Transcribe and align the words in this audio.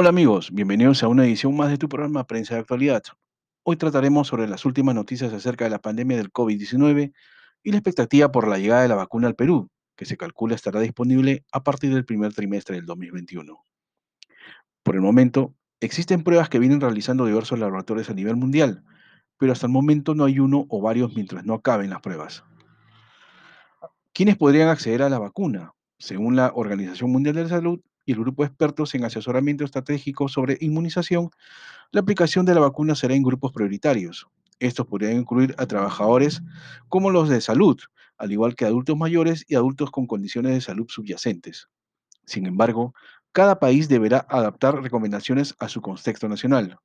Hola 0.00 0.10
amigos, 0.10 0.52
bienvenidos 0.52 1.02
a 1.02 1.08
una 1.08 1.24
edición 1.24 1.56
más 1.56 1.70
de 1.70 1.76
tu 1.76 1.88
programa 1.88 2.24
Prensa 2.24 2.54
de 2.54 2.60
Actualidad. 2.60 3.02
Hoy 3.64 3.76
trataremos 3.76 4.28
sobre 4.28 4.46
las 4.46 4.64
últimas 4.64 4.94
noticias 4.94 5.32
acerca 5.32 5.64
de 5.64 5.70
la 5.70 5.80
pandemia 5.80 6.16
del 6.16 6.30
COVID-19 6.30 7.12
y 7.64 7.70
la 7.72 7.78
expectativa 7.78 8.30
por 8.30 8.46
la 8.46 8.58
llegada 8.58 8.82
de 8.82 8.86
la 8.86 8.94
vacuna 8.94 9.26
al 9.26 9.34
Perú, 9.34 9.68
que 9.96 10.04
se 10.04 10.16
calcula 10.16 10.54
estará 10.54 10.78
disponible 10.78 11.44
a 11.50 11.64
partir 11.64 11.92
del 11.92 12.04
primer 12.04 12.32
trimestre 12.32 12.76
del 12.76 12.86
2021. 12.86 13.58
Por 14.84 14.94
el 14.94 15.00
momento, 15.00 15.56
existen 15.80 16.22
pruebas 16.22 16.48
que 16.48 16.60
vienen 16.60 16.80
realizando 16.80 17.26
diversos 17.26 17.58
laboratorios 17.58 18.08
a 18.08 18.14
nivel 18.14 18.36
mundial, 18.36 18.84
pero 19.36 19.50
hasta 19.50 19.66
el 19.66 19.72
momento 19.72 20.14
no 20.14 20.26
hay 20.26 20.38
uno 20.38 20.64
o 20.68 20.80
varios 20.80 21.12
mientras 21.16 21.44
no 21.44 21.54
acaben 21.54 21.90
las 21.90 22.02
pruebas. 22.02 22.44
¿Quiénes 24.12 24.36
podrían 24.36 24.68
acceder 24.68 25.02
a 25.02 25.08
la 25.08 25.18
vacuna? 25.18 25.72
Según 25.98 26.36
la 26.36 26.52
Organización 26.54 27.10
Mundial 27.10 27.34
de 27.34 27.42
la 27.42 27.48
Salud 27.48 27.80
y 28.08 28.12
el 28.12 28.20
grupo 28.20 28.42
de 28.42 28.46
expertos 28.46 28.94
en 28.94 29.04
asesoramiento 29.04 29.66
estratégico 29.66 30.28
sobre 30.28 30.56
inmunización, 30.62 31.28
la 31.92 32.00
aplicación 32.00 32.46
de 32.46 32.54
la 32.54 32.60
vacuna 32.60 32.94
será 32.94 33.14
en 33.14 33.22
grupos 33.22 33.52
prioritarios. 33.52 34.26
Estos 34.60 34.86
podrían 34.86 35.18
incluir 35.18 35.54
a 35.58 35.66
trabajadores 35.66 36.40
como 36.88 37.10
los 37.10 37.28
de 37.28 37.42
salud, 37.42 37.78
al 38.16 38.32
igual 38.32 38.54
que 38.54 38.64
adultos 38.64 38.96
mayores 38.96 39.44
y 39.46 39.56
adultos 39.56 39.90
con 39.90 40.06
condiciones 40.06 40.54
de 40.54 40.62
salud 40.62 40.86
subyacentes. 40.88 41.68
Sin 42.24 42.46
embargo, 42.46 42.94
cada 43.32 43.58
país 43.58 43.90
deberá 43.90 44.24
adaptar 44.30 44.82
recomendaciones 44.82 45.54
a 45.58 45.68
su 45.68 45.82
contexto 45.82 46.30
nacional. 46.30 46.78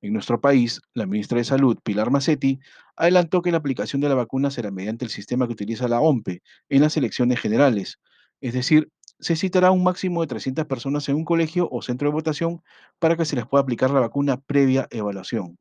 En 0.00 0.12
nuestro 0.12 0.40
país, 0.40 0.80
la 0.94 1.06
ministra 1.06 1.38
de 1.38 1.44
Salud, 1.44 1.78
Pilar 1.80 2.10
Macetti, 2.10 2.58
adelantó 2.96 3.40
que 3.40 3.52
la 3.52 3.58
aplicación 3.58 4.00
de 4.00 4.08
la 4.08 4.16
vacuna 4.16 4.50
será 4.50 4.72
mediante 4.72 5.04
el 5.04 5.12
sistema 5.12 5.46
que 5.46 5.52
utiliza 5.52 5.86
la 5.86 6.00
OMPE 6.00 6.42
en 6.70 6.80
las 6.80 6.96
elecciones 6.96 7.38
generales, 7.38 8.00
es 8.40 8.54
decir, 8.54 8.90
se 9.20 9.36
citará 9.36 9.70
un 9.70 9.84
máximo 9.84 10.22
de 10.22 10.26
300 10.26 10.66
personas 10.66 11.08
en 11.08 11.16
un 11.16 11.24
colegio 11.24 11.68
o 11.70 11.82
centro 11.82 12.08
de 12.08 12.14
votación 12.14 12.62
para 12.98 13.16
que 13.16 13.24
se 13.24 13.36
les 13.36 13.46
pueda 13.46 13.62
aplicar 13.62 13.90
la 13.90 14.00
vacuna 14.00 14.40
previa 14.40 14.88
evaluación. 14.90 15.58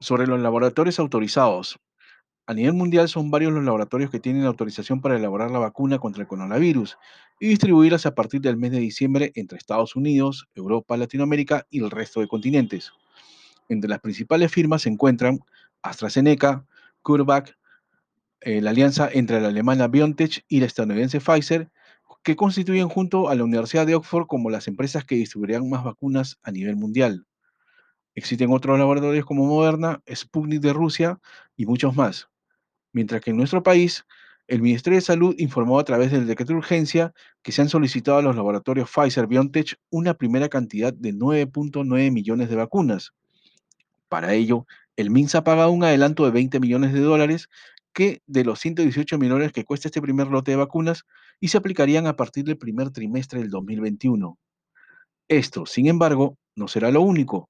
Sobre 0.00 0.26
los 0.26 0.40
laboratorios 0.40 0.98
autorizados, 0.98 1.78
a 2.46 2.52
nivel 2.52 2.74
mundial 2.74 3.08
son 3.08 3.30
varios 3.30 3.52
los 3.52 3.64
laboratorios 3.64 4.10
que 4.10 4.20
tienen 4.20 4.44
autorización 4.44 5.00
para 5.00 5.16
elaborar 5.16 5.50
la 5.50 5.58
vacuna 5.58 5.98
contra 5.98 6.22
el 6.22 6.28
coronavirus 6.28 6.98
y 7.40 7.48
distribuirlas 7.48 8.04
a 8.04 8.14
partir 8.14 8.42
del 8.42 8.58
mes 8.58 8.70
de 8.72 8.80
diciembre 8.80 9.32
entre 9.34 9.56
Estados 9.56 9.96
Unidos, 9.96 10.46
Europa, 10.54 10.96
Latinoamérica 10.96 11.66
y 11.70 11.82
el 11.82 11.90
resto 11.90 12.20
de 12.20 12.28
continentes. 12.28 12.92
Entre 13.70 13.88
las 13.88 14.00
principales 14.00 14.52
firmas 14.52 14.82
se 14.82 14.90
encuentran 14.90 15.40
AstraZeneca, 15.80 16.66
CureVac, 17.00 17.56
eh, 18.40 18.60
la 18.60 18.70
alianza 18.70 19.08
entre 19.10 19.40
la 19.40 19.48
alemana 19.48 19.88
BioNTech 19.88 20.44
y 20.48 20.60
la 20.60 20.66
estadounidense 20.66 21.20
Pfizer, 21.20 21.70
que 22.24 22.36
constituyen 22.36 22.88
junto 22.88 23.28
a 23.28 23.34
la 23.34 23.44
Universidad 23.44 23.86
de 23.86 23.94
Oxford 23.94 24.26
como 24.26 24.50
las 24.50 24.66
empresas 24.66 25.04
que 25.04 25.14
distribuirán 25.14 25.68
más 25.68 25.84
vacunas 25.84 26.38
a 26.42 26.50
nivel 26.50 26.74
mundial. 26.74 27.26
Existen 28.14 28.50
otros 28.50 28.78
laboratorios 28.78 29.26
como 29.26 29.44
Moderna, 29.44 30.02
Sputnik 30.12 30.60
de 30.60 30.72
Rusia 30.72 31.20
y 31.56 31.66
muchos 31.66 31.94
más. 31.94 32.28
Mientras 32.92 33.20
que 33.20 33.30
en 33.30 33.36
nuestro 33.36 33.62
país, 33.62 34.06
el 34.46 34.62
Ministerio 34.62 34.96
de 34.96 35.02
Salud 35.02 35.34
informó 35.38 35.78
a 35.78 35.84
través 35.84 36.12
del 36.12 36.26
decreto 36.26 36.52
de 36.52 36.58
urgencia 36.58 37.12
que 37.42 37.52
se 37.52 37.60
han 37.60 37.68
solicitado 37.68 38.18
a 38.18 38.22
los 38.22 38.36
laboratorios 38.36 38.90
Pfizer 38.90 39.26
BioNTech 39.26 39.76
una 39.90 40.14
primera 40.14 40.48
cantidad 40.48 40.94
de 40.94 41.12
9.9 41.12 42.10
millones 42.10 42.48
de 42.48 42.56
vacunas. 42.56 43.12
Para 44.08 44.32
ello, 44.32 44.66
el 44.96 45.10
MINSA 45.10 45.38
ha 45.38 45.44
pagado 45.44 45.72
un 45.72 45.82
adelanto 45.82 46.24
de 46.24 46.30
20 46.30 46.60
millones 46.60 46.92
de 46.92 47.00
dólares 47.00 47.48
que 47.94 48.22
de 48.26 48.44
los 48.44 48.60
118 48.60 49.18
millones 49.18 49.52
que 49.52 49.64
cuesta 49.64 49.88
este 49.88 50.02
primer 50.02 50.26
lote 50.26 50.50
de 50.50 50.58
vacunas 50.58 51.04
y 51.40 51.48
se 51.48 51.56
aplicarían 51.56 52.06
a 52.06 52.16
partir 52.16 52.44
del 52.44 52.58
primer 52.58 52.90
trimestre 52.90 53.40
del 53.40 53.50
2021. 53.50 54.38
Esto, 55.28 55.64
sin 55.64 55.86
embargo, 55.86 56.36
no 56.56 56.68
será 56.68 56.90
lo 56.90 57.00
único, 57.00 57.48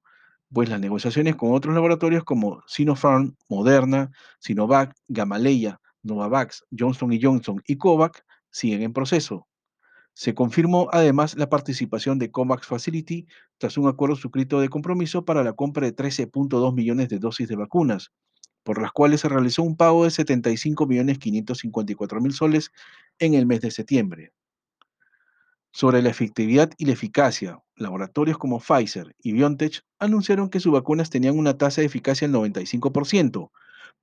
pues 0.53 0.69
las 0.69 0.79
negociaciones 0.79 1.35
con 1.35 1.53
otros 1.53 1.75
laboratorios 1.75 2.23
como 2.23 2.61
Sinopharm, 2.67 3.35
Moderna, 3.49 4.11
Sinovac, 4.39 4.95
Gamaleya, 5.09 5.81
Novavax, 6.03 6.63
Johnson 6.77 7.11
Johnson 7.21 7.61
y 7.67 7.77
COVAX 7.77 8.23
siguen 8.51 8.83
en 8.83 8.93
proceso. 8.93 9.47
Se 10.13 10.33
confirmó 10.33 10.87
además 10.93 11.35
la 11.35 11.49
participación 11.49 12.19
de 12.19 12.31
COVAX 12.31 12.67
Facility 12.67 13.27
tras 13.57 13.77
un 13.77 13.89
acuerdo 13.89 14.15
suscrito 14.15 14.61
de 14.61 14.69
compromiso 14.69 15.25
para 15.25 15.43
la 15.43 15.53
compra 15.53 15.85
de 15.85 15.95
13.2 15.95 16.73
millones 16.73 17.09
de 17.09 17.19
dosis 17.19 17.49
de 17.49 17.57
vacunas, 17.57 18.13
por 18.65 18.81
las 18.81 18.91
cuales 18.91 19.21
se 19.21 19.29
realizó 19.29 19.61
un 19.61 19.77
pago 19.77 20.03
de 20.03 20.09
75.554.000 20.09 22.31
soles 22.31 22.71
en 23.19 23.35
el 23.35 23.45
mes 23.45 23.61
de 23.61 23.69
septiembre. 23.69 24.33
Sobre 25.71 26.01
la 26.01 26.09
efectividad 26.09 26.71
y 26.77 26.85
la 26.85 26.93
eficacia, 26.93 27.59
laboratorios 27.75 28.39
como 28.39 28.59
Pfizer 28.59 29.15
y 29.21 29.33
BioNTech 29.33 29.83
anunciaron 29.99 30.49
que 30.49 30.59
sus 30.59 30.73
vacunas 30.73 31.11
tenían 31.11 31.37
una 31.37 31.59
tasa 31.59 31.81
de 31.81 31.87
eficacia 31.87 32.27
del 32.27 32.35
95%. 32.35 33.51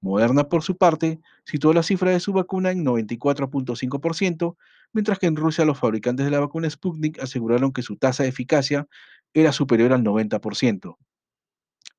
Moderna, 0.01 0.49
por 0.49 0.63
su 0.63 0.77
parte, 0.77 1.19
situó 1.45 1.73
la 1.73 1.83
cifra 1.83 2.13
de 2.13 2.21
su 2.21 2.33
vacuna 2.33 2.71
en 2.71 2.85
94.5%, 2.85 4.57
mientras 4.93 5.19
que 5.19 5.27
en 5.27 5.35
Rusia 5.35 5.65
los 5.65 5.79
fabricantes 5.79 6.25
de 6.25 6.31
la 6.31 6.39
vacuna 6.39 6.71
Sputnik 6.71 7.21
aseguraron 7.21 7.73
que 7.73 7.83
su 7.83 7.97
tasa 7.97 8.23
de 8.23 8.29
eficacia 8.29 8.87
era 9.35 9.51
superior 9.51 9.93
al 9.93 10.05
90%. 10.05 10.97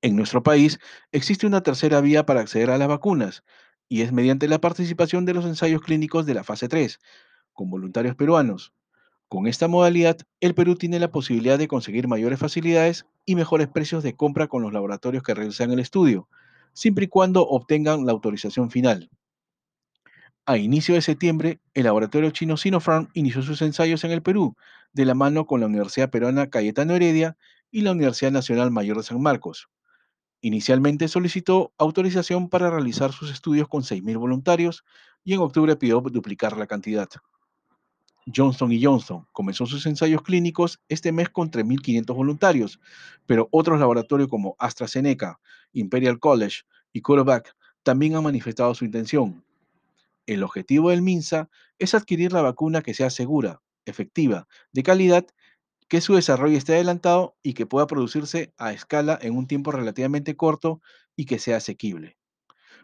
En 0.04 0.18
nuestro 0.18 0.44
país 0.44 0.80
existe 1.14 1.48
una 1.48 1.64
tercera 1.64 2.02
vía 2.02 2.26
para 2.26 2.42
acceder 2.42 2.70
a 2.72 2.78
las 2.78 2.90
vacunas, 2.90 3.46
y 3.88 4.02
es 4.02 4.12
mediante 4.12 4.50
la 4.50 4.60
participación 4.60 5.24
de 5.24 5.34
los 5.34 5.46
ensayos 5.46 5.82
clínicos 5.82 6.26
de 6.26 6.34
la 6.34 6.44
fase 6.44 6.68
3, 6.68 7.00
con 7.54 7.70
voluntarios 7.70 8.14
peruanos. 8.14 8.74
Con 9.30 9.48
esta 9.48 9.70
modalidad, 9.70 10.18
el 10.42 10.56
Perú 10.56 10.76
tiene 10.76 11.00
la 11.00 11.10
posibilidad 11.10 11.58
de 11.58 11.70
conseguir 11.70 12.10
mayores 12.10 12.38
facilidades 12.38 13.06
y 13.26 13.36
mejores 13.36 13.70
precios 13.70 14.04
de 14.04 14.14
compra 14.14 14.48
con 14.48 14.62
los 14.62 14.74
laboratorios 14.74 15.24
que 15.24 15.36
realizan 15.36 15.72
el 15.72 15.80
estudio, 15.80 16.28
siempre 16.74 17.06
y 17.06 17.08
cuando 17.08 17.48
obtengan 17.48 18.06
la 18.06 18.12
autorización 18.12 18.72
final. 18.72 19.10
A 20.46 20.58
inicio 20.58 20.96
de 20.96 21.02
septiembre, 21.02 21.62
el 21.74 21.86
laboratorio 21.86 22.30
chino 22.32 22.58
Sinopharm 22.58 23.08
inició 23.14 23.42
sus 23.42 23.62
ensayos 23.62 24.04
en 24.04 24.12
el 24.12 24.22
Perú, 24.22 24.58
de 24.92 25.06
la 25.06 25.14
mano 25.14 25.46
con 25.46 25.62
la 25.62 25.68
Universidad 25.68 26.10
Peruana 26.10 26.50
Cayetano 26.50 26.94
Heredia 26.94 27.38
y 27.72 27.84
la 27.84 27.92
Universidad 27.94 28.34
Nacional 28.34 28.70
Mayor 28.70 28.98
de 28.98 29.04
San 29.04 29.22
Marcos. 29.22 29.70
Inicialmente 30.46 31.08
solicitó 31.08 31.72
autorización 31.78 32.50
para 32.50 32.70
realizar 32.70 33.14
sus 33.14 33.32
estudios 33.32 33.70
con 33.70 33.82
6.000 33.82 34.18
voluntarios 34.18 34.84
y 35.24 35.34
en 35.34 35.40
octubre 35.40 35.78
pidió 35.78 36.02
duplicar 36.02 36.58
la 36.58 36.68
cantidad. 36.68 37.08
Johnson 38.26 38.70
Johnson 38.78 39.26
comenzó 39.32 39.66
sus 39.66 39.86
ensayos 39.86 40.22
clínicos 40.22 40.82
este 40.90 41.14
mes 41.14 41.30
con 41.30 41.50
3.500 41.50 42.14
voluntarios, 42.14 42.82
pero 43.26 43.48
otros 43.52 43.80
laboratorios 43.80 44.28
como 44.28 44.58
AstraZeneca, 44.60 45.40
Imperial 45.72 46.20
College 46.20 46.64
y 46.92 47.00
CureVac 47.00 47.56
también 47.82 48.18
han 48.18 48.24
manifestado 48.24 48.76
su 48.76 48.84
intención. 48.84 49.46
El 50.26 50.44
objetivo 50.44 50.90
del 50.90 51.04
MINSA 51.04 51.50
es 51.80 51.94
adquirir 51.94 52.34
la 52.34 52.42
vacuna 52.42 52.82
que 52.82 52.94
sea 52.94 53.10
segura, 53.10 53.62
efectiva, 53.86 54.50
de 54.74 54.84
calidad, 54.84 55.26
que 55.94 56.02
su 56.02 56.16
desarrollo 56.16 56.58
esté 56.58 56.74
adelantado 56.74 57.38
y 57.44 57.54
que 57.54 57.68
pueda 57.68 57.86
producirse 57.86 58.52
a 58.58 58.74
escala 58.74 59.20
en 59.22 59.38
un 59.38 59.46
tiempo 59.46 59.70
relativamente 59.70 60.36
corto 60.36 60.82
y 61.16 61.26
que 61.26 61.38
sea 61.38 61.58
asequible. 61.58 62.18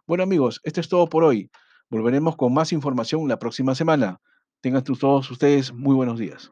Bueno 0.06 0.22
amigos, 0.22 0.62
esto 0.64 0.80
es 0.80 0.90
todo 0.90 1.10
por 1.10 1.24
hoy. 1.24 1.50
Volveremos 1.90 2.36
con 2.36 2.54
más 2.54 2.72
información 2.72 3.28
la 3.28 3.40
próxima 3.40 3.74
semana. 3.74 4.22
Tengan 4.62 4.84
todos 4.84 5.32
ustedes 5.32 5.74
muy 5.74 5.96
buenos 5.96 6.20
días. 6.20 6.52